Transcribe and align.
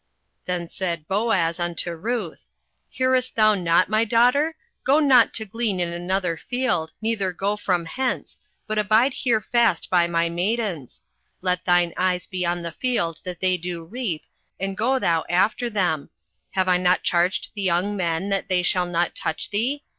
08:002:008 0.01 0.09
Then 0.57 0.69
said 0.69 1.07
Boaz 1.07 1.59
unto 1.59 1.91
Ruth, 1.93 2.47
Hearest 2.89 3.35
thou 3.35 3.53
not, 3.53 3.87
my 3.87 4.03
daughter? 4.03 4.55
Go 4.83 4.99
not 4.99 5.31
to 5.35 5.45
glean 5.45 5.79
in 5.79 5.89
another 5.93 6.37
field, 6.37 6.91
neither 7.03 7.31
go 7.31 7.55
from 7.55 7.85
hence, 7.85 8.39
but 8.65 8.79
abide 8.79 9.13
here 9.13 9.41
fast 9.41 9.91
by 9.91 10.07
my 10.07 10.27
maidens: 10.27 11.03
08:002:009 11.35 11.37
Let 11.43 11.65
thine 11.65 11.93
eyes 11.97 12.25
be 12.25 12.43
on 12.43 12.63
the 12.63 12.71
field 12.71 13.19
that 13.25 13.41
they 13.41 13.57
do 13.57 13.83
reap, 13.83 14.23
and 14.59 14.75
go 14.75 14.97
thou 14.97 15.23
after 15.29 15.69
them: 15.69 16.09
have 16.53 16.67
I 16.67 16.77
not 16.77 17.03
charged 17.03 17.49
the 17.53 17.61
young 17.61 17.95
men 17.95 18.29
that 18.29 18.47
they 18.49 18.63
shall 18.63 18.87
not 18.87 19.13
touch 19.13 19.51
thee? 19.51 19.83